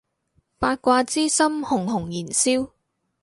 [0.57, 2.71] 八卦之心熊熊燃燒